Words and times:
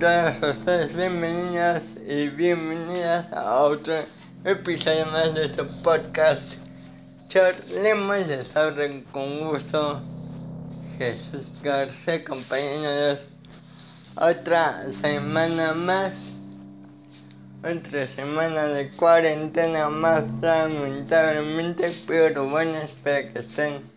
Todos 0.00 0.56
ustedes 0.56 0.96
bienvenidas 0.96 1.82
y 2.08 2.28
bienvenidas 2.28 3.30
a 3.34 3.56
otro 3.64 4.06
episodio 4.44 5.04
más 5.04 5.34
de 5.34 5.44
este 5.44 5.62
podcast. 5.84 6.54
Charlemos 7.28 8.26
de 8.26 8.42
sobre 8.44 9.04
con 9.12 9.40
gusto. 9.40 10.00
Jesús 10.96 11.52
García, 11.62 12.14
acompañándonos 12.14 13.20
otra 14.16 14.90
semana 15.02 15.74
más. 15.74 16.14
Otra 17.62 18.06
semana 18.16 18.68
de 18.68 18.88
cuarentena 18.96 19.90
más, 19.90 20.24
lamentablemente, 20.40 21.94
pero 22.06 22.48
bueno, 22.48 22.78
espero 22.78 23.34
que 23.34 23.40
estén 23.40 23.89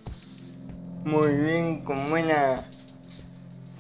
muy 1.05 1.33
bien, 1.33 1.81
con 1.83 2.09
buena 2.09 2.55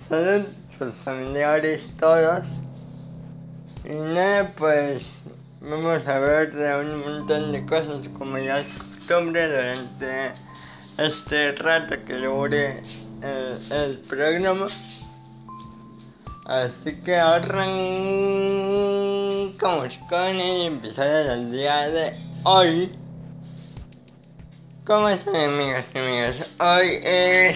salud 0.09 0.45
sus 0.77 0.93
familiares, 1.03 1.81
todos. 1.99 2.43
Y 3.85 3.95
nada, 3.95 4.53
pues 4.57 5.05
vamos 5.61 6.05
a 6.07 6.19
ver 6.19 6.53
de 6.53 6.75
un 6.77 6.99
montón 6.99 7.51
de 7.51 7.65
cosas 7.65 8.07
como 8.17 8.37
ya 8.37 8.59
es 8.59 8.67
costumbre 8.79 9.47
durante 9.47 10.33
este 10.97 11.53
rato 11.53 11.95
que 12.05 12.13
dure 12.13 12.83
el, 13.21 13.71
el 13.71 13.99
programa. 13.99 14.67
Así 16.45 16.93
que 17.03 17.15
arrancamos 17.15 17.57
con 20.09 20.35
el 20.35 20.75
episodio 20.75 21.23
del 21.23 21.51
día 21.51 21.87
de 21.89 22.17
hoy. 22.43 23.02
¿Cómo 24.85 25.07
están 25.07 25.37
amigas 25.37 25.85
y 25.93 25.97
amigas? 25.97 26.51
Hoy 26.59 26.99
es 27.03 27.55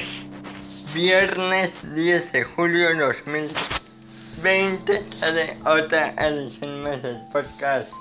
viernes 0.94 1.74
10 1.94 2.32
de 2.32 2.46
julio 2.46 2.88
de 2.88 3.00
2020 3.00 5.12
sale 5.20 5.58
otra 5.66 6.16
edición 6.20 6.84
más 6.84 7.04
del 7.04 7.20
podcast. 7.34 7.92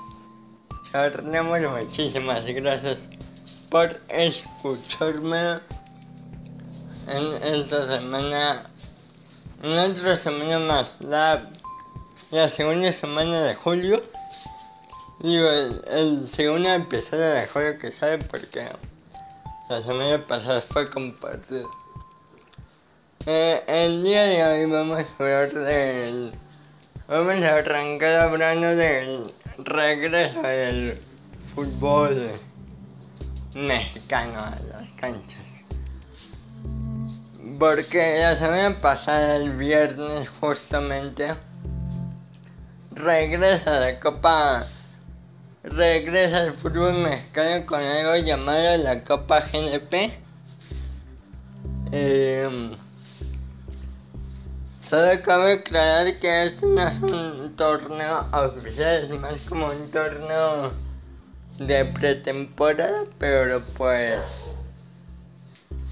Charlemos, 0.89 1.59
muchísimas 1.59 2.45
gracias 2.45 2.99
por 3.69 3.99
escucharme 4.07 5.59
en 7.07 7.43
esta 7.43 7.97
semana, 7.97 8.63
en 9.61 9.77
otra 9.77 10.19
semana 10.19 10.59
más, 10.59 10.95
la, 11.01 11.51
la 12.31 12.47
segunda 12.51 12.93
semana 12.93 13.41
de 13.41 13.53
julio. 13.55 14.03
Digo, 15.19 15.49
el, 15.49 15.81
el 15.89 16.29
segundo 16.33 16.69
episodio 16.69 17.25
de 17.25 17.45
julio 17.47 17.77
que 17.77 17.91
sale 17.91 18.19
porque 18.19 18.69
la 19.69 19.81
semana 19.81 20.25
pasada 20.25 20.61
fue 20.61 20.89
compartido. 20.89 21.69
Eh, 23.25 23.63
el 23.67 24.03
día 24.03 24.23
de 24.23 24.43
hoy 24.43 24.71
vamos 24.71 24.99
a 24.99 25.23
hablar 25.23 25.53
del. 25.53 26.31
Vamos 27.07 27.43
a 27.43 27.55
arrancar 27.55 28.21
hablando 28.21 28.75
del 28.75 29.33
regreso 29.57 30.41
del 30.41 30.99
fútbol 31.53 32.31
mexicano 33.55 34.39
a 34.39 34.57
las 34.69 34.89
canchas. 34.99 35.41
Porque 37.59 38.19
la 38.19 38.37
semana 38.37 38.79
pasada, 38.79 39.35
el 39.37 39.53
viernes, 39.53 40.29
justamente, 40.39 41.33
regresa 42.91 43.71
la 43.71 43.99
Copa. 43.99 44.67
Regresa 45.63 46.43
el 46.43 46.53
fútbol 46.53 46.93
mexicano 46.93 47.65
con 47.65 47.81
algo 47.81 48.15
llamado 48.15 48.77
la 48.77 49.03
Copa 49.03 49.41
GNP. 49.41 50.13
Eh, 51.91 52.77
Solo 54.89 55.21
cabe 55.21 55.53
aclarar 55.53 56.17
que 56.19 56.45
este 56.45 56.65
no 56.65 56.87
es 56.87 56.97
un 57.01 57.53
torneo 57.57 58.25
oficial, 58.31 59.03
es 59.03 59.19
más 59.19 59.37
como 59.41 59.67
un 59.67 59.91
torneo 59.91 60.71
de 61.57 61.83
pretemporada, 61.83 63.03
pero 63.17 63.61
pues 63.75 64.23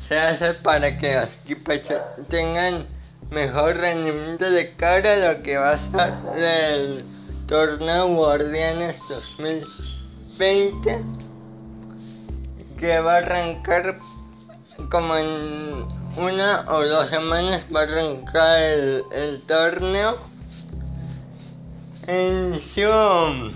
se 0.07 0.17
hace 0.17 0.53
para 0.53 0.97
que 0.97 1.13
los 1.13 1.29
equipos 1.43 1.81
tengan 2.29 2.87
mejor 3.31 3.75
rendimiento 3.75 4.49
de 4.49 4.73
cara 4.75 5.13
a 5.13 5.33
lo 5.33 5.43
que 5.43 5.57
va 5.57 5.71
a 5.71 5.91
ser 5.91 6.13
el 6.37 7.05
torneo 7.47 8.07
Guardianes 8.07 8.97
2020, 9.07 11.01
que 12.79 12.99
va 12.99 13.13
a 13.13 13.17
arrancar 13.17 13.99
como 14.89 15.15
en 15.15 15.85
una 16.17 16.65
o 16.69 16.85
dos 16.85 17.09
semanas 17.09 17.65
va 17.73 17.81
a 17.81 17.83
arrancar 17.83 18.59
el, 18.59 19.03
el 19.11 19.41
torneo. 19.43 20.17
Inició, 22.07 23.51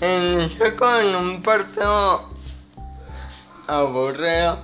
inició 0.00 0.76
con 0.76 1.14
un 1.14 1.42
partido 1.42 2.28
aburrido. 3.66 4.58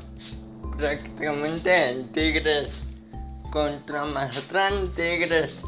Prácticamente 0.76 1.90
el 1.90 2.10
Tigres 2.12 2.82
contra 3.50 4.04
Mazatlán. 4.04 4.88
Tigres 4.94 5.58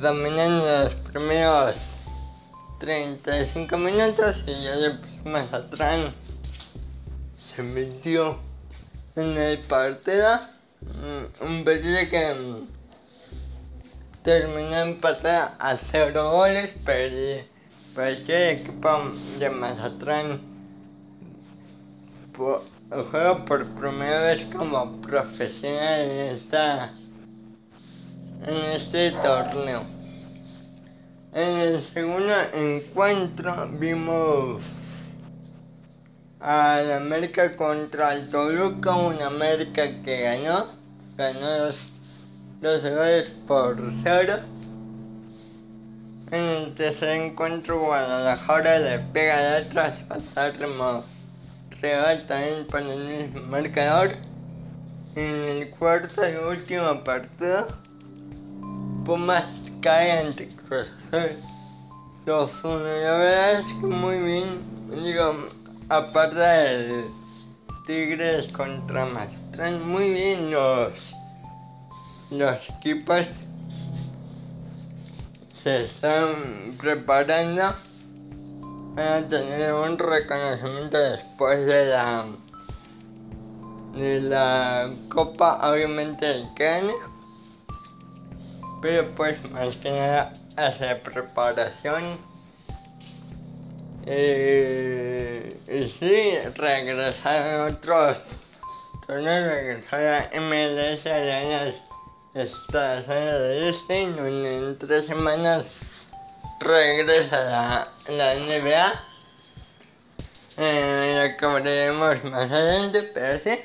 dominando 0.00 0.64
los 0.64 0.94
primeros 0.94 1.76
35 2.78 3.76
minutos 3.78 4.44
y 4.46 4.62
ya 4.62 4.76
después 4.76 5.24
Mazatlán 5.24 6.12
se 7.36 7.62
metió 7.62 8.38
en 9.16 9.36
el 9.36 9.58
partido. 9.60 10.38
Mm, 10.82 11.44
un 11.44 11.64
partido 11.64 11.98
que 12.10 12.34
mm, 12.34 12.68
terminó 14.22 14.76
empatado 14.76 15.50
a 15.58 15.76
cero 15.90 16.30
goles, 16.30 16.70
pero 16.84 17.42
el 17.96 18.30
equipo 18.30 19.12
de 19.40 19.50
Mazatlán 19.50 20.40
juega 23.10 23.44
por 23.44 23.66
primera 23.74 24.20
vez 24.20 24.44
como 24.54 25.00
profesional 25.00 26.00
en 26.02 26.36
esta 26.36 26.92
en 28.46 28.56
este 28.72 29.12
torneo. 29.12 29.82
En 31.32 31.56
el 31.58 31.84
segundo 31.92 32.34
encuentro 32.54 33.68
vimos 33.78 34.62
al 36.40 36.92
América 36.92 37.56
contra 37.56 38.14
el 38.14 38.28
Toluca, 38.28 38.94
un 38.94 39.20
América 39.20 39.88
que 40.02 40.22
ganó, 40.22 40.68
ganó 41.16 41.58
dos, 41.58 41.80
dos 42.60 42.82
goles 42.82 43.30
por 43.46 43.76
cero. 44.02 44.38
En 46.30 46.40
el 46.40 46.74
tercer 46.74 47.08
encuentro 47.20 47.80
Guadalajara 47.80 48.78
le 48.78 48.98
pega 48.98 49.36
de 49.38 49.56
atrás 49.66 49.98
a 50.36 50.50
Real 51.80 52.26
también 52.26 52.66
por 52.66 52.82
el 52.82 53.04
mismo 53.04 53.40
marcador. 53.48 54.14
En 55.14 55.34
el 55.34 55.70
cuarto 55.70 56.22
y 56.28 56.36
último 56.36 57.02
partido, 57.02 57.66
Ante 59.10 60.48
Cruz 60.48 60.86
Azul. 61.06 61.30
Los 62.26 62.62
uno, 62.62 62.80
la 62.80 63.12
verdad 63.14 63.60
es 63.60 63.66
que 63.66 63.86
muy 63.86 64.18
bien, 64.18 64.60
digo, 64.90 65.32
aparte 65.88 66.38
del 66.38 67.04
Tigres 67.86 68.48
contra 68.48 69.06
Mazatlán, 69.06 69.88
muy 69.88 70.10
bien 70.10 70.50
los, 70.50 70.92
los 72.30 72.56
equipos 72.76 73.26
se 75.62 75.86
están 75.86 76.76
preparando 76.78 77.74
para 78.94 79.26
tener 79.26 79.72
un 79.72 79.98
reconocimiento 79.98 80.98
después 80.98 81.64
de 81.64 81.86
la 81.86 82.26
de 83.94 84.20
la 84.20 84.92
Copa, 85.08 85.58
obviamente 85.70 86.30
el 86.30 86.48
cráneo, 86.54 87.07
pero 88.80 89.14
pues 89.14 89.42
más 89.50 89.76
que 89.76 89.90
nada 89.90 90.32
hace 90.56 90.94
preparación 90.96 92.18
eh, 94.10 95.48
y 95.68 95.90
sí, 95.98 96.38
regresaron 96.54 97.74
otros 97.74 98.22
torneos, 99.06 99.48
regresar 99.48 100.02
a 100.02 100.40
MLS 100.40 101.06
allá 101.06 101.42
en 101.42 101.74
las 102.32 103.06
Unidos 103.06 103.06
de 103.06 103.68
Este, 103.68 104.02
en 104.02 104.78
tres 104.78 105.06
semanas 105.06 105.70
regresa 106.58 107.44
la, 107.44 107.88
la 108.08 108.34
NBA. 108.34 109.04
Eh, 110.56 111.36
lo 111.38 111.52
veremos 111.52 112.24
más 112.24 112.50
adelante, 112.50 113.02
pero 113.02 113.38
sí. 113.40 113.58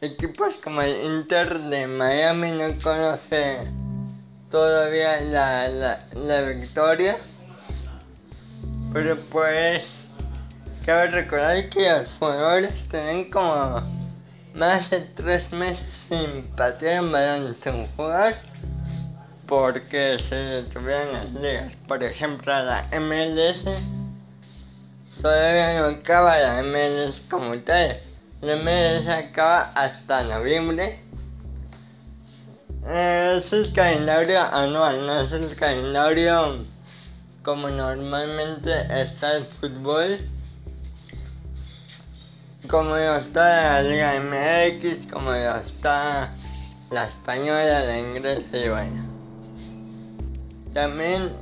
Equipos 0.00 0.54
como 0.62 0.80
el 0.80 1.04
Inter 1.04 1.58
de 1.58 1.88
Miami 1.88 2.52
no 2.52 2.68
conoce 2.80 3.66
todavía 4.48 5.20
la, 5.22 5.68
la, 5.68 6.06
la 6.14 6.42
victoria. 6.42 7.16
Pero 8.92 9.18
pues 9.30 9.84
cabe 10.86 11.08
recordar 11.08 11.68
que 11.68 11.90
los 11.90 12.08
jugadores 12.16 12.88
tienen 12.88 13.28
como 13.28 13.82
más 14.54 14.88
de 14.90 15.00
tres 15.00 15.52
meses 15.52 15.84
sin 16.08 16.44
patear 16.54 17.02
un 17.02 17.10
balón 17.10 17.56
sin 17.56 17.84
jugar 17.96 18.36
porque 19.48 20.16
se 20.28 20.36
detuvieron 20.36 21.12
las 21.12 21.32
ligas. 21.32 21.72
Por 21.88 22.04
ejemplo, 22.04 22.52
la 22.52 22.86
MLS 23.00 23.64
todavía 25.20 25.80
no 25.80 25.86
acaba 25.86 26.38
la 26.38 26.62
MLS 26.62 27.20
como 27.28 27.58
tal. 27.58 28.07
La 28.40 28.54
MLS 28.54 29.08
acaba 29.08 29.72
hasta 29.74 30.22
noviembre. 30.22 31.00
Es 32.88 33.52
el 33.52 33.72
calendario 33.72 34.40
anual, 34.40 35.04
no 35.04 35.20
es 35.20 35.32
el 35.32 35.56
calendario 35.56 36.64
como 37.42 37.68
normalmente 37.68 38.86
está 38.90 39.38
el 39.38 39.44
fútbol. 39.44 40.20
Como 42.68 42.96
está 42.96 43.80
la 43.80 43.82
Liga 43.82 44.20
MX, 44.20 45.10
como 45.12 45.34
está 45.34 46.32
la 46.90 47.06
española, 47.06 47.80
la 47.86 47.98
inglesa 47.98 48.56
y 48.56 48.68
bueno. 48.68 49.04
También 50.72 51.32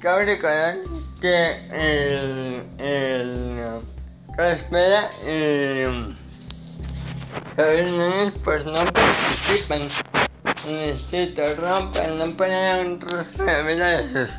cabe 0.00 0.26
recordar 0.26 0.76
que 1.20 1.56
el, 1.72 2.62
el 2.78 3.82
espera 4.38 5.10
y 5.26 6.23
Núñez 7.56 8.34
pues 8.42 8.64
no 8.64 8.84
participan 8.84 9.88
este 10.68 11.26
no 12.08 12.24
un 12.24 13.00
rostro 13.00 13.44
de 13.44 13.62
vida 13.62 14.02
de 14.02 14.26
sus 14.26 14.34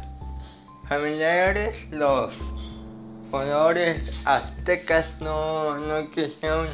familiares. 0.89 1.81
Los 1.91 2.33
jugadores 3.31 4.11
aztecas 4.25 5.05
no, 5.21 5.77
no 5.77 6.11
quisieron 6.11 6.67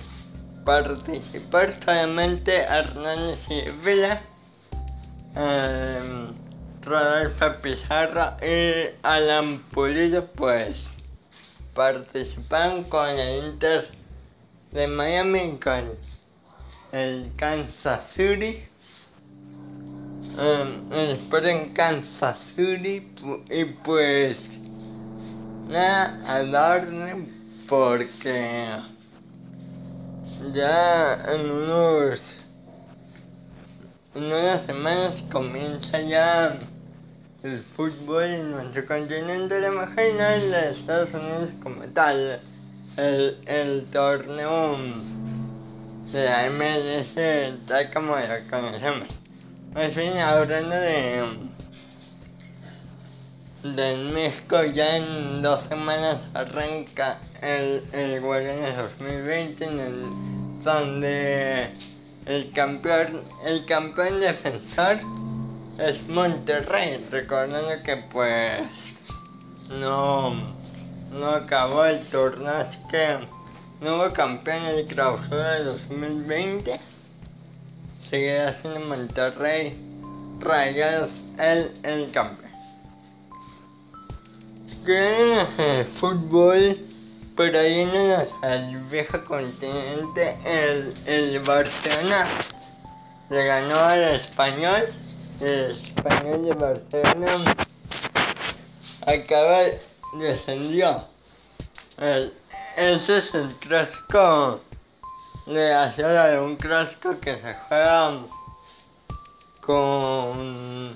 participar, 0.65 1.75
solamente 1.85 2.55
Hernández 2.55 3.39
y 3.49 3.69
Vila. 3.85 4.21
Eh, 5.35 6.27
Rodolfo 6.81 7.51
Pizarro 7.61 8.37
y 8.43 8.89
Alan 9.03 9.59
Pulido 9.71 10.25
pues 10.25 10.83
participaron 11.75 12.85
con 12.85 13.07
el 13.09 13.45
Inter 13.45 13.91
de 14.71 14.87
Miami 14.87 15.59
con 15.63 15.91
el 16.91 17.31
Kansas 17.37 18.01
City 18.15 18.63
um, 20.37 20.91
en 20.93 21.73
Kansas 21.73 22.37
City 22.55 23.07
y 23.49 23.65
pues 23.83 24.49
nada 25.69 26.21
al 26.27 26.53
orden 26.53 27.63
porque 27.69 28.77
ya 30.53 31.23
en 31.33 31.49
unos 31.49 32.19
en 34.13 34.25
unas 34.25 34.65
semanas 34.65 35.23
comienza 35.31 36.01
ya 36.01 36.59
el 37.43 37.63
fútbol 37.75 38.23
en 38.23 38.51
nuestro 38.51 38.85
continente, 38.85 39.59
la 39.59 39.71
no 39.71 39.95
de 39.95 40.71
Estados 40.71 41.13
Unidos 41.13 41.51
como 41.63 41.83
tal. 41.85 42.39
El, 42.97 43.37
el 43.45 43.85
torneo 43.85 44.77
la 46.13 46.49
MLS 46.49 47.15
tal 47.67 47.91
como 47.91 48.15
lo 48.15 48.49
conocemos. 48.49 49.07
En 49.75 49.91
fin, 49.93 50.17
hablando 50.17 50.75
de, 50.75 51.23
de 53.63 53.97
México, 54.13 54.63
ya 54.65 54.97
en 54.97 55.41
dos 55.41 55.61
semanas 55.63 56.27
arranca 56.33 57.19
el, 57.41 57.83
el 57.93 58.19
Guardianes 58.19 58.75
2020 58.75 59.65
en 59.65 59.79
el, 59.79 60.63
donde 60.63 61.71
el 62.25 62.51
campeón, 62.51 63.21
el 63.45 63.65
campeón 63.65 64.19
defensor 64.19 64.99
es 65.77 66.05
Monterrey, 66.07 67.05
recordando 67.09 67.81
que 67.83 67.95
pues 68.11 68.61
no, 69.69 70.53
no 71.11 71.29
acabó 71.29 71.85
el 71.85 72.05
torneo, 72.07 72.53
así 72.53 72.77
que 72.89 73.19
hubo 73.81 74.09
campeón 74.13 74.63
de 74.75 74.85
clausura 74.85 75.53
de 75.55 75.63
2020. 75.63 76.79
Seguirá 78.09 78.53
siendo 78.61 78.79
Monterrey 78.81 79.77
Rayados 80.39 81.11
el, 81.37 81.71
el 81.83 82.11
campeón. 82.11 82.51
Que 84.85 85.85
fútbol, 85.95 86.77
pero 87.35 87.59
ahí 87.59 87.81
en 87.81 87.95
el 88.43 88.77
viejo 88.89 89.23
continente, 89.23 90.37
el, 90.45 90.93
el 91.05 91.39
Barcelona 91.39 92.25
le 93.29 93.45
ganó 93.45 93.79
al 93.79 94.03
español 94.15 94.93
el 95.41 95.71
español 95.71 96.45
de 96.45 96.53
Barcelona 96.53 97.55
acaba 99.05 99.61
descendió. 100.13 101.07
El, 101.97 102.33
ese 102.75 103.17
es 103.17 103.33
el 103.33 103.49
clásico 103.57 104.61
de 105.45 105.69
la 105.69 106.27
de 106.27 106.39
un 106.39 106.55
clásico 106.55 107.19
que 107.19 107.35
se 107.41 107.53
juega 107.67 108.19
con 109.61 110.95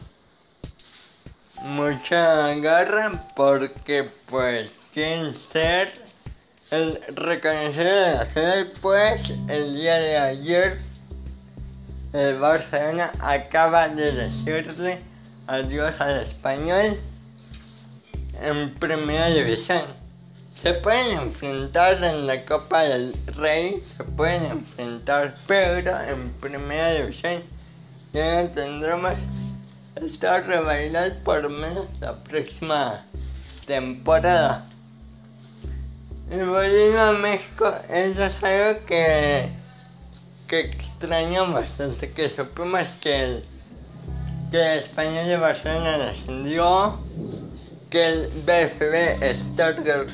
mucha 1.62 2.54
garra 2.56 3.12
porque 3.36 4.10
pues 4.28 4.72
quieren 4.94 5.36
ser 5.52 5.94
el 6.72 7.02
reconocido 7.16 7.84
de 7.84 8.14
la 8.14 8.68
pues 8.82 9.30
el 9.48 9.76
día 9.76 9.96
de 9.96 10.18
ayer 10.18 10.78
el 12.14 12.40
Barcelona 12.40 13.12
acaba 13.20 13.90
de 13.90 14.12
decirle 14.12 15.02
adiós 15.48 16.00
al 16.00 16.22
español 16.22 16.98
en 18.42 18.74
primera 18.76 19.28
división. 19.28 20.05
Se 20.66 20.74
pueden 20.74 21.20
enfrentar 21.20 22.04
en 22.04 22.26
la 22.26 22.44
Copa 22.44 22.82
del 22.82 23.14
Rey, 23.36 23.84
se 23.84 24.04
pueden 24.04 24.46
enfrentar, 24.46 25.36
pero 25.46 25.78
en 25.78 26.32
primera 26.42 26.92
división 26.92 27.44
ya 28.12 28.42
no 28.42 28.50
tendremos 28.50 29.14
esta 29.96 30.42
rivalidad 30.42 31.20
por 31.24 31.48
menos 31.50 31.86
la 32.00 32.16
próxima 32.16 33.06
temporada. 33.68 34.68
Y 36.32 36.38
volviendo 36.38 37.00
a 37.00 37.12
México, 37.12 37.72
eso 37.88 38.24
es 38.24 38.44
algo 38.44 38.84
que 38.88 39.52
que 40.48 40.62
extrañamos 40.62 41.78
desde 41.78 42.12
que 42.12 42.32
supimos 42.32 42.88
que 43.02 43.24
el, 43.24 43.46
que 44.50 44.80
Español 44.80 45.28
de 45.28 45.38
Barcelona 45.38 45.98
descendió, 46.00 47.00
que 47.92 48.08
el 48.08 48.28
BFB 48.48 49.36
Stuttgart 49.36 50.10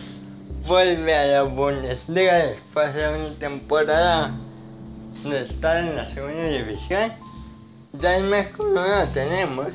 vuelve 0.67 1.15
a 1.15 1.25
la 1.27 1.43
Bundesliga 1.43 2.35
después 2.35 2.93
de 2.93 3.07
una 3.07 3.39
temporada 3.39 4.31
de 5.23 5.41
estar 5.43 5.77
en 5.77 5.95
la 5.95 6.09
segunda 6.13 6.43
división. 6.43 7.13
Ya 7.93 8.17
en 8.17 8.29
México 8.29 8.65
no 8.73 8.87
lo 8.87 9.07
tenemos. 9.13 9.71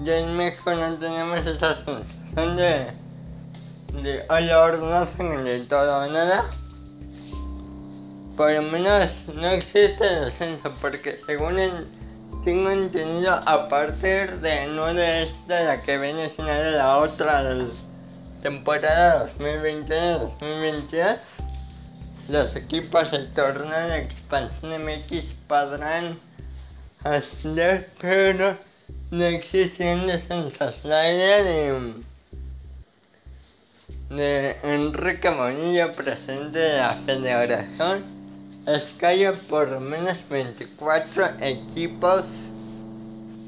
Ya 0.00 0.18
en 0.18 0.36
México 0.36 0.72
no 0.72 0.94
tenemos 0.94 1.46
esa 1.46 1.76
sensación 1.84 2.56
de, 2.56 2.92
de 4.02 4.24
hola 4.28 5.08
en 5.18 5.46
el 5.46 5.68
todo 5.68 6.04
o 6.04 6.10
nada 6.10 6.44
por 8.40 8.50
lo 8.52 8.62
menos 8.62 9.10
no 9.34 9.48
existe 9.48 10.02
descenso 10.02 10.72
porque 10.80 11.20
según 11.26 11.56
tengo 12.42 12.70
entendido 12.70 13.34
a 13.34 13.68
partir 13.68 14.40
de 14.40 14.66
no 14.66 14.94
de 14.94 15.24
esta 15.24 15.62
la 15.64 15.82
que 15.82 15.98
viene 15.98 16.32
sino 16.34 16.48
de 16.48 16.70
la 16.70 16.96
otra 16.96 17.42
temporada 18.42 19.28
2021-2022 19.38 21.18
los 22.28 22.54
equipos 22.56 23.10
del 23.10 23.32
torneo 23.32 23.88
de 23.88 23.98
expansión 23.98 24.84
MX 24.84 25.24
podrán 25.48 26.18
hacer 27.04 27.90
pero 28.00 28.56
no 29.10 29.24
existen 29.24 30.06
descensos 30.06 30.74
la 30.84 31.12
idea 31.12 31.42
de 31.42 31.94
de 34.10 34.56
Enrique 34.62 35.30
Monilla 35.30 35.92
presidente 35.92 36.58
de 36.58 36.78
la 36.78 36.96
federación 37.06 38.02
es 38.66 38.84
que 38.98 39.06
haya 39.06 39.32
por 39.48 39.68
lo 39.68 39.80
menos 39.80 40.16
24 40.28 41.38
equipos 41.40 42.24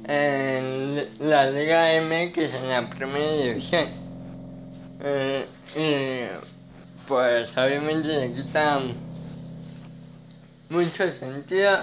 en 0.04 1.08
la 1.20 1.50
Liga 1.50 2.00
MX 2.00 2.54
en 2.54 2.68
la 2.68 2.90
primera 2.90 3.32
división. 3.32 4.01
Eh, 5.04 5.49
y 5.75 6.26
pues 7.09 7.49
obviamente 7.56 8.06
le 8.09 8.35
quita 8.35 8.78
mucho 10.71 11.12
sentido. 11.14 11.78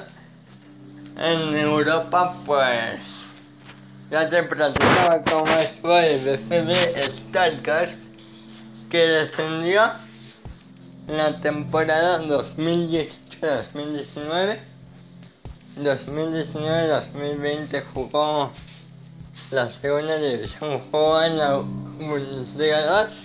En 1.18 1.58
Europa 1.58 2.34
pues 2.46 3.26
ya 4.10 4.30
te 4.30 4.42
platicaba 4.44 5.22
cómo 5.30 5.52
estuvo 5.60 5.98
el 5.98 6.38
BFB 6.38 7.12
Stuttgart 7.12 7.92
que 8.90 8.98
descendió 8.98 9.92
en 11.08 11.18
la 11.18 11.42
temporada 11.42 12.22
2018-2019. 12.22 14.60
2019-2020 15.78 17.84
jugó 17.94 18.54
la 19.52 19.70
segunda 19.70 20.18
división, 20.18 20.82
jugó 20.92 21.24
en 21.24 21.38
la 21.40 21.58
Bundesliga 21.58 23.04
2 23.04 23.16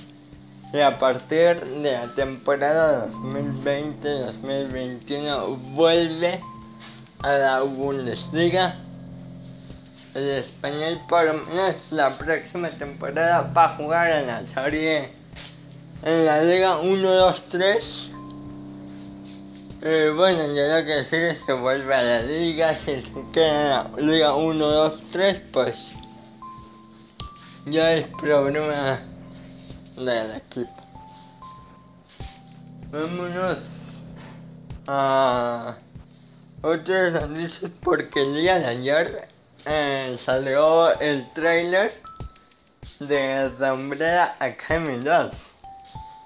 y 0.73 0.81
a 0.81 0.99
partir 0.99 1.63
de 1.63 1.93
la 1.93 2.15
temporada 2.15 3.09
2020-2021 3.09 5.75
vuelve 5.75 6.41
a 7.23 7.33
la 7.33 7.61
Bundesliga. 7.61 8.77
El 10.15 10.31
español 10.31 10.99
por 11.09 11.27
lo 11.27 11.35
menos 11.35 11.93
la 11.93 12.17
próxima 12.17 12.71
temporada 12.71 13.43
va 13.55 13.65
a 13.65 13.77
jugar 13.77 14.11
en 14.11 14.29
la 14.29 14.47
serie 14.47 15.11
en 16.05 16.25
la 16.25 16.43
Liga 16.43 16.81
1-2-3. 16.81 18.09
Eh, 19.83 20.11
bueno, 20.17 20.47
yo 20.47 20.69
lo 20.69 20.83
que 20.87 21.05
sigue 21.05 21.37
se 21.45 21.53
vuelve 21.53 21.95
a 21.95 22.03
la 22.03 22.21
liga, 22.21 22.79
si 22.87 23.03
se 23.03 23.13
queda 23.35 23.91
en 23.99 24.07
la 24.07 24.13
liga 24.13 24.35
1, 24.35 24.67
2, 24.67 25.01
3, 25.13 25.43
pues 25.53 25.93
ya 27.67 27.95
es 27.95 28.07
problema 28.21 29.01
del 29.97 30.37
equipo. 30.37 30.83
Vámonos 32.91 33.59
a 34.87 35.77
otros 36.63 37.13
noticias 37.13 37.71
porque 37.83 38.23
el 38.23 38.35
día 38.35 38.59
de 38.59 38.67
ayer 38.67 39.29
eh, 39.65 40.17
salió 40.23 40.99
el 41.01 41.27
trailer 41.33 42.01
de 43.01 43.51
The 43.59 43.73
Umbrella 43.73 44.37
Academy 44.39 44.99
2. 44.99 45.35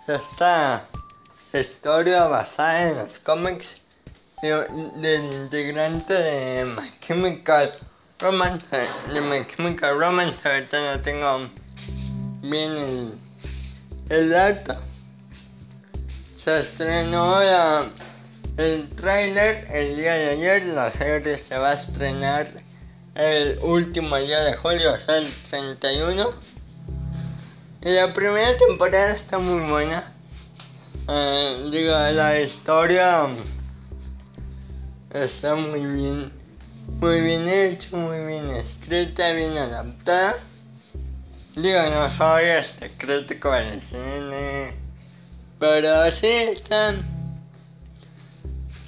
Esta 0.08 0.84
historia 1.52 2.24
basada 2.24 2.88
en 2.88 2.96
los 2.98 3.18
cómics 3.20 3.82
del 4.42 5.32
integrante 5.32 6.14
de 6.14 6.64
My 6.64 6.92
Chemical 7.00 7.72
Romance, 8.20 8.88
de 9.12 9.20
My 9.20 9.46
Chemical 9.46 9.96
Romance, 9.96 10.36
ahorita 10.44 10.96
no 10.96 11.00
tengo 11.02 11.50
bien 12.42 12.72
el, 12.72 13.18
el 14.08 14.30
dato. 14.30 14.74
Se 16.36 16.58
estrenó 16.58 17.40
el 18.56 18.88
trailer 18.96 19.68
el 19.72 19.96
día 19.96 20.14
de 20.14 20.30
ayer, 20.30 20.64
la 20.64 20.90
serie 20.90 21.38
se 21.38 21.56
va 21.56 21.70
a 21.70 21.74
estrenar 21.74 22.48
el 23.14 23.56
último 23.62 24.16
día 24.16 24.40
de 24.40 24.54
julio, 24.54 24.94
o 24.94 24.98
sea, 24.98 25.18
el 25.18 25.32
31. 25.48 26.30
Y 27.82 27.90
la 27.90 28.12
primera 28.12 28.56
temporada 28.56 29.12
está 29.12 29.38
muy 29.38 29.70
buena. 29.70 30.12
Uh, 31.06 31.70
digo, 31.70 31.92
la 31.92 32.40
historia 32.40 33.28
está 35.10 35.54
muy 35.54 35.86
bien, 35.86 36.32
muy 37.00 37.20
bien 37.20 37.48
hecha, 37.48 37.96
muy 37.96 38.26
bien 38.26 38.50
escrita, 38.50 39.32
bien 39.32 39.56
adaptada. 39.56 40.36
Digo, 41.54 41.80
no 41.90 42.10
soy 42.10 42.44
este 42.44 42.90
crítico 42.96 43.50
del 43.52 43.80
cine, 43.82 44.74
pero 45.58 46.10
sí 46.10 46.26
está, 46.26 46.94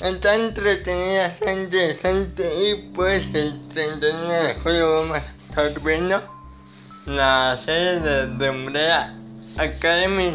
está 0.01 0.35
entretenida, 0.35 1.27
está 1.27 1.53
interesante 1.53 2.69
y 2.69 2.91
pues 2.93 3.23
el 3.35 3.69
31 3.69 4.29
de 4.29 4.55
julio 4.55 4.95
vamos 5.03 5.19
a 5.19 5.49
estar 5.49 5.81
viendo 5.81 6.23
la 7.07 7.61
serie 7.65 8.01
de, 8.01 8.27
de 8.27 8.51
Umbrella 8.51 9.15
Academy 9.57 10.33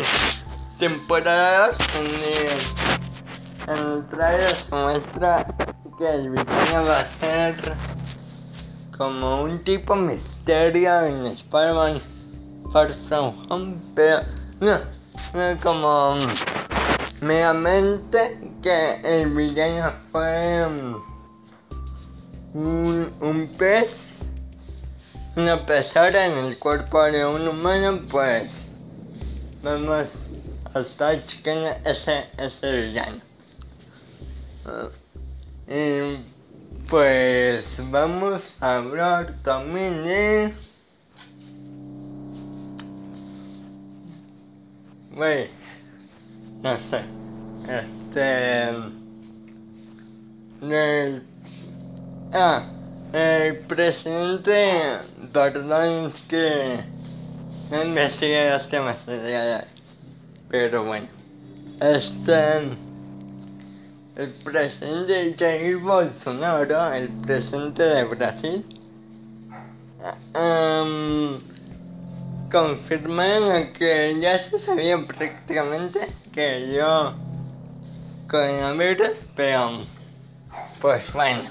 temporada 0.79 1.69
donde 1.93 2.51
en 3.67 3.91
el 3.91 4.07
trailer 4.09 4.55
se 4.55 4.75
muestra 4.75 5.74
que 5.97 6.09
el 6.09 6.29
villano 6.29 6.85
va 6.87 6.99
a 6.99 7.19
ser 7.19 7.73
como 8.97 9.43
un 9.43 9.63
tipo 9.63 9.95
misterio 9.95 11.01
en 11.01 11.25
Spider-Man 11.27 12.01
Far 12.71 12.89
pero 13.95 14.19
no, 14.59 14.79
no 15.33 15.61
como 15.61 16.17
meramente 17.21 18.39
que 18.61 18.99
el 19.03 19.33
villano 19.33 19.93
fue 20.11 20.65
un, 22.53 23.13
un 23.21 23.55
pez, 23.57 23.91
una 25.35 25.65
pezora 25.65 26.25
en 26.25 26.37
el 26.37 26.59
cuerpo 26.59 27.03
de 27.03 27.25
un 27.25 27.47
humano, 27.47 28.01
pues 28.09 28.51
vamos 29.63 30.09
hasta 30.73 31.25
chequeando 31.25 31.69
ese, 31.85 32.25
ese 32.37 32.71
villano. 32.71 33.21
Y 35.67 36.17
pues 36.89 37.65
vamos 37.91 38.41
a 38.59 38.77
hablar 38.77 39.35
también 39.43 40.03
de... 40.03 40.53
Wey, 45.15 45.49
no 46.61 46.77
sé, 46.89 47.03
este... 47.69 49.05
Ah, 52.33 52.67
el 53.13 53.59
presidente, 53.59 54.97
es 55.33 56.21
que 56.21 56.83
no 57.71 57.83
investigué 57.83 58.49
los 58.49 58.67
temas 58.69 59.05
de. 59.05 59.63
Pero 60.49 60.83
bueno, 60.83 61.07
este. 61.79 62.84
El 64.15 64.31
presidente 64.31 65.35
Jair 65.37 65.75
Bolsonaro, 65.75 66.93
el 66.93 67.09
presidente 67.25 67.83
de 67.83 68.03
Brasil, 68.05 68.65
um, 70.33 71.37
confirmaron 72.49 73.73
que 73.73 74.17
ya 74.21 74.39
se 74.39 74.57
sabía 74.57 75.05
prácticamente 75.05 76.07
que 76.31 76.73
yo 76.73 77.13
coronavirus, 78.29 79.11
pero 79.35 79.85
pues 80.79 81.03
bueno, 81.11 81.49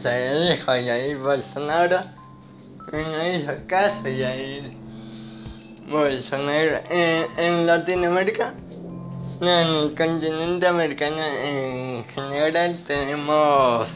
se 0.00 0.50
dijo 0.50 0.66
Jair 0.66 1.18
Bolsonaro 1.18 2.02
y 2.92 2.96
no 2.96 3.26
hizo 3.26 3.52
caso 3.66 4.02
Jair 4.04 4.70
Bolsonaro 5.88 6.80
en 6.88 7.66
Latinoamérica, 7.66 8.54
en 9.42 9.48
el 9.48 9.94
continente 9.96 10.68
americano 10.68 11.16
en 11.20 12.04
general 12.04 12.78
tenemos 12.86 13.88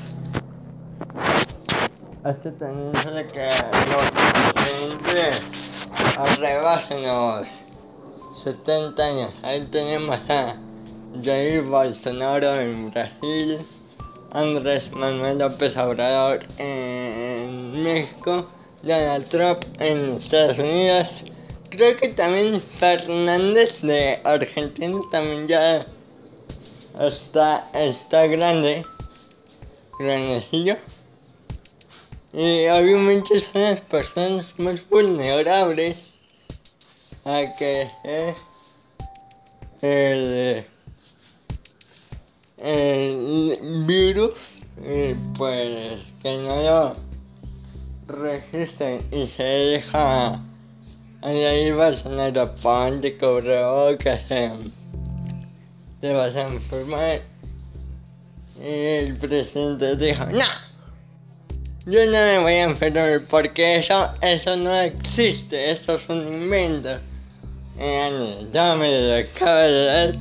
esta 2.25 2.51
tendencia 2.59 3.11
de 3.13 3.27
que 3.29 3.49
los 3.93 4.11
presidentes 4.11 5.43
arrebasen 6.19 7.07
los 7.07 7.47
70 8.43 9.05
años. 9.05 9.37
Ahí 9.45 9.65
tenemos 9.71 10.19
a 10.29 10.57
Jair 11.23 11.63
Bolsonaro 11.63 12.61
en 12.61 12.91
Brasil, 12.91 13.65
Andrés 14.33 14.91
Manuel 14.91 15.39
López 15.39 15.77
Obrador 15.77 16.41
en 16.59 17.85
México, 17.85 18.49
Donald 18.83 19.29
Trump 19.29 19.65
en 19.79 20.17
Estados 20.17 20.59
Unidos, 20.59 21.25
creo 21.71 21.97
que 21.97 22.09
también 22.09 22.63
Fernández 22.79 23.81
de 23.83 24.21
Argentina 24.25 24.99
también 25.11 25.49
ya 25.49 25.87
está, 27.01 27.69
está 27.75 28.27
grande, 28.27 28.85
grandecillo. 29.99 30.77
Y 32.33 32.69
obviamente 32.69 33.41
son 33.41 33.63
las 33.63 33.81
personas 33.81 34.47
más 34.59 34.87
vulnerables 34.89 35.97
a 37.25 37.55
que 37.57 37.91
el, 39.83 40.67
el 42.59 43.85
virus 43.87 44.35
y 44.79 45.15
pues 45.37 46.03
que 46.23 46.37
no 46.37 46.63
lo 46.63 46.97
registren 48.07 49.01
y 49.11 49.29
se 49.29 49.43
deja 49.43 50.41
ahí 51.31 51.73
Bolsonaro 51.73 52.55
ponte 52.57 53.17
cobró 53.19 53.97
que 53.99 54.17
se, 54.29 54.53
te 56.01 56.13
vas 56.13 56.37
a 56.37 56.49
enfermar 56.49 57.23
y 58.63 58.69
el 58.69 59.17
presidente 59.17 59.97
dijo 59.97 60.27
no 60.27 60.45
yo 61.87 62.05
no 62.05 62.13
me 62.13 62.39
voy 62.41 62.53
a 62.55 62.63
enfermar 62.65 63.23
porque 63.29 63.77
eso, 63.77 64.11
eso 64.21 64.57
no 64.57 64.75
existe, 64.81 65.71
eso 65.71 65.95
es 65.95 66.09
un 66.09 66.27
invento. 66.27 66.99
Y 67.79 68.51
ya 68.53 68.75
me 68.75 68.91
lo 68.91 69.15
acabo 69.15 69.61
de 69.61 69.85
dar 69.85 70.15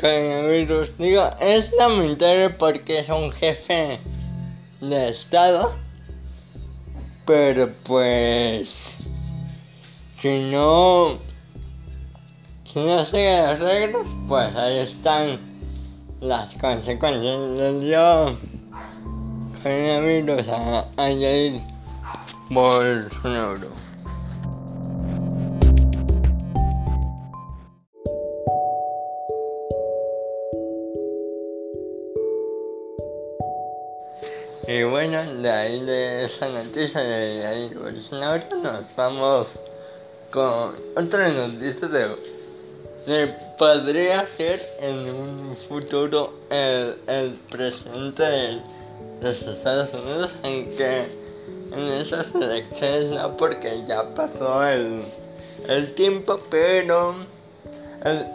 coronavirus. 0.00 0.98
Digo, 0.98 1.30
es 1.40 1.70
lamentable 1.78 2.50
porque 2.50 3.00
es 3.00 3.08
un 3.08 3.30
jefe 3.30 4.00
de 4.80 5.08
estado. 5.10 5.76
Pero 7.26 7.70
pues, 7.84 8.90
si 10.20 10.50
no 10.50 11.18
si 12.64 12.80
no 12.80 13.04
sigue 13.04 13.40
las 13.40 13.60
reglas, 13.60 14.06
pues 14.28 14.54
ahí 14.56 14.78
están 14.78 15.38
las 16.20 16.54
consecuencias. 16.56 17.38
Les 17.56 17.80
dio 17.80 18.36
coronavirus 19.62 20.48
a, 20.48 20.80
a 20.80 21.06
Jair 21.06 21.62
Bolsonaro. 22.50 23.68
Y 34.66 34.82
bueno, 34.82 35.42
de 35.42 35.50
ahí 35.50 35.80
de 35.80 36.26
esa 36.26 36.48
noticia 36.48 37.00
de 37.00 37.46
ahí 37.46 37.72
Bolsonaro 37.72 38.44
nos 38.62 38.94
vamos 38.94 39.58
con 40.30 40.74
otra 40.96 41.28
noticia 41.28 41.88
de, 41.88 42.16
de 43.06 43.34
podría 43.58 44.26
ser 44.36 44.60
en 44.80 45.10
un 45.14 45.56
futuro 45.68 46.32
el, 46.50 46.96
el 47.06 47.32
presidente 47.50 48.22
de 48.22 48.62
los 49.20 49.42
Estados 49.42 49.92
Unidos, 49.94 50.36
aunque 50.42 51.06
en 51.72 51.92
esas 51.94 52.26
elecciones 52.34 53.10
no, 53.10 53.36
porque 53.36 53.82
ya 53.86 54.14
pasó 54.14 54.66
el, 54.66 55.04
el 55.66 55.94
tiempo, 55.94 56.40
pero 56.50 57.14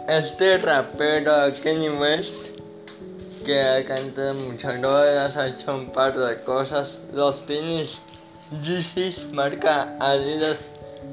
este 0.08 0.58
rapero 0.58 1.32
Kenny 1.62 1.88
West 1.88 2.34
que 3.44 3.60
ha 3.60 3.84
cantado 3.84 4.34
muchas 4.34 4.78
novelas, 4.80 5.36
ha 5.36 5.48
hecho 5.48 5.74
un 5.74 5.90
par 5.90 6.16
de 6.16 6.40
cosas. 6.44 6.98
Los 7.12 7.44
tenis 7.46 8.00
Yeezys 8.62 9.26
marca 9.32 9.94
Adidas 10.00 10.58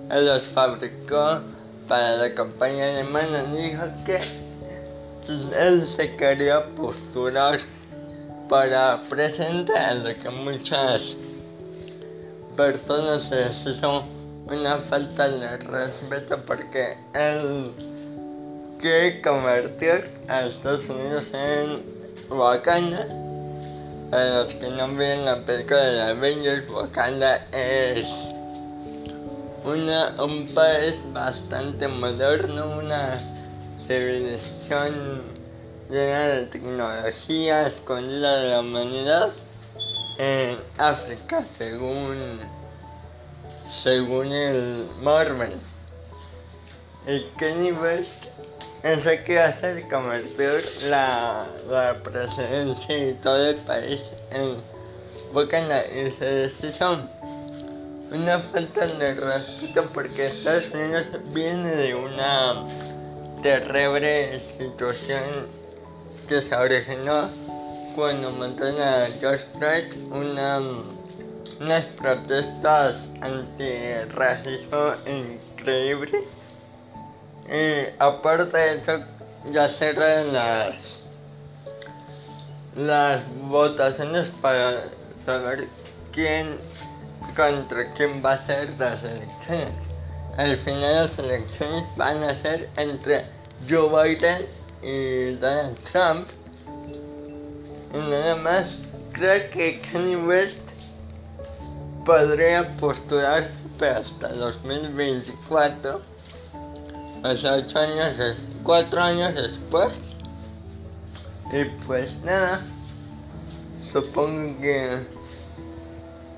los 0.09 0.43
fabricó 0.43 1.41
para 1.87 2.17
la 2.17 2.33
campaña 2.33 2.89
alemana. 2.89 3.43
Dijo 3.53 3.83
que 4.05 4.19
él 5.27 5.85
se 5.85 6.15
quería 6.15 6.65
postular 6.75 7.59
para 8.49 9.01
presentar 9.09 9.95
lo 9.97 10.13
que 10.19 10.29
muchas 10.29 11.15
personas 12.57 13.29
les 13.31 13.65
hizo 13.65 14.03
una 14.47 14.77
falta 14.79 15.29
de 15.29 15.57
respeto 15.57 16.37
porque 16.45 16.97
él 17.13 17.71
quiere 18.79 19.21
convertir 19.21 20.09
a 20.27 20.47
Estados 20.47 20.89
Unidos 20.89 21.31
en 21.33 21.81
Wakanda. 22.29 23.07
Para 24.09 24.43
los 24.43 24.53
que 24.55 24.69
no 24.69 24.93
ven 24.95 25.23
la 25.23 25.37
película 25.45 25.79
de 25.79 26.01
Avengers, 26.01 26.69
Wakanda 26.69 27.47
es 27.53 28.07
una, 29.63 30.23
un 30.23 30.47
país 30.53 30.95
bastante 31.13 31.87
moderno, 31.87 32.79
una 32.79 33.19
civilización 33.85 35.21
llena 35.89 36.27
de 36.27 36.45
tecnología 36.45 37.67
escondida 37.67 38.41
de 38.41 38.49
la 38.49 38.59
humanidad 38.61 39.31
en 40.17 40.57
África, 40.77 41.45
según, 41.57 42.39
según 43.83 44.31
el 44.31 44.87
Marvel. 45.01 45.53
Y 47.07 47.21
Kenny 47.37 47.71
West 47.71 48.11
eso 48.83 49.11
que 49.25 49.39
hace 49.39 49.87
convertir 49.87 50.67
la, 50.83 51.45
la 51.69 52.01
presidencia 52.01 53.09
y 53.09 53.13
todo 53.15 53.49
el 53.49 53.55
país 53.57 54.01
en 54.31 54.57
Wakanda 55.33 55.85
y 55.85 56.09
se 56.11 56.25
decisión. 56.25 57.07
Una 58.11 58.39
falta 58.39 58.87
de 58.87 59.13
respeto 59.13 59.89
porque 59.93 60.27
Estados 60.27 60.69
Unidos 60.71 61.07
viene 61.33 61.69
de 61.69 61.95
una 61.95 62.67
terrible 63.41 64.37
situación 64.57 65.47
que 66.27 66.41
se 66.41 66.53
originó 66.53 67.29
cuando 67.95 68.31
mataron 68.31 68.81
a 68.81 69.07
George 69.19 69.45
Floyd, 69.57 70.11
una, 70.11 70.59
unas 71.61 71.85
protestas 71.85 73.07
antirracismo 73.21 74.93
increíbles 75.05 76.25
y 77.49 77.93
aparte 77.97 78.57
de 78.57 78.73
eso, 78.81 79.03
ya 79.51 79.69
cerran 79.69 80.33
las, 80.33 80.99
las 82.75 83.21
votaciones 83.41 84.29
para 84.41 84.89
saber 85.25 85.67
quién 86.11 86.57
contra 87.35 87.91
quién 87.93 88.21
va 88.23 88.33
a 88.33 88.45
ser 88.45 88.69
las 88.77 89.03
elecciones. 89.03 89.73
Al 90.37 90.57
final 90.57 90.95
las 90.95 91.19
elecciones 91.19 91.83
van 91.97 92.23
a 92.23 92.33
ser 92.35 92.69
entre 92.77 93.25
Joe 93.69 93.89
Biden 93.89 94.45
y 94.81 95.35
Donald 95.35 95.77
Trump. 95.91 96.27
Y 97.93 97.97
nada 97.97 98.35
más, 98.37 98.77
creo 99.11 99.49
que 99.51 99.81
Kanye 99.81 100.15
West 100.15 100.57
podría 102.05 102.75
postularse 102.77 103.51
hasta 103.79 104.29
2024 104.29 106.01
hace 107.23 107.49
ocho 107.49 107.79
años, 107.79 108.37
cuatro 108.63 109.01
años 109.01 109.35
después. 109.35 109.93
Y 111.51 111.65
pues 111.85 112.15
nada, 112.23 112.61
supongo 113.83 114.61
que 114.61 115.05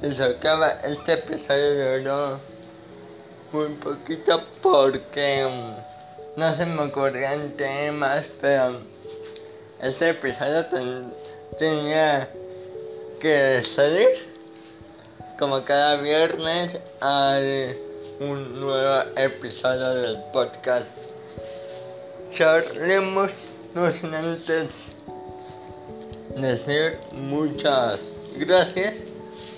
eso 0.03 0.25
acaba. 0.25 0.69
Este 0.83 1.13
episodio 1.13 1.99
duró 1.99 2.39
muy 3.53 3.69
poquito 3.75 4.41
porque 4.61 5.47
mm, 5.49 6.39
no 6.39 6.55
se 6.57 6.65
me 6.65 6.81
ocurrían 6.83 7.51
temas, 7.51 8.29
pero 8.41 8.81
este 9.81 10.09
episodio 10.09 10.65
tenía 11.57 12.29
que 13.21 13.63
salir 13.63 14.09
como 15.39 15.63
cada 15.63 15.95
viernes 15.95 16.77
al 16.99 17.77
un 18.19 18.59
nuevo 18.59 19.09
episodio 19.15 19.89
del 19.89 20.17
podcast. 20.33 21.09
Charlemos, 22.33 23.31
no 23.73 23.89
sin 23.91 24.13
antes 24.13 24.67
decir 26.35 26.97
muchas 27.11 28.01
gracias 28.35 29.12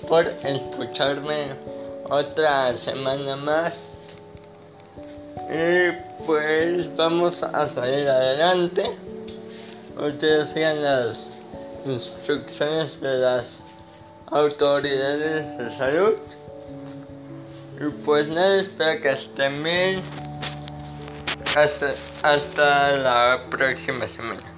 por 0.08 0.26
escucharme 0.26 1.54
otra 2.08 2.76
semana 2.76 3.36
más. 3.36 3.74
Y 5.50 5.92
pues 6.24 6.94
vamos 6.96 7.42
a 7.42 7.68
salir 7.68 8.08
adelante. 8.08 8.96
Ustedes 9.96 10.48
sigan 10.52 10.82
las 10.82 11.32
instrucciones 11.84 13.00
de 13.00 13.18
las 13.18 13.44
autoridades 14.26 15.58
de 15.58 15.70
salud. 15.76 16.14
Y 17.80 17.88
pues 18.04 18.28
nada, 18.28 18.60
espero 18.60 19.00
que 19.00 19.12
estén 19.12 19.62
bien. 19.62 20.02
Hasta, 21.54 21.94
hasta 22.22 22.96
la 22.96 23.40
próxima 23.50 24.06
semana. 24.08 24.55